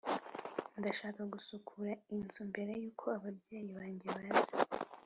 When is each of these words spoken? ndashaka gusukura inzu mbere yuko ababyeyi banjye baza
ndashaka 0.79 1.21
gusukura 1.33 1.91
inzu 2.13 2.41
mbere 2.51 2.71
yuko 2.81 3.05
ababyeyi 3.17 3.69
banjye 3.77 4.07
baza 4.15 4.53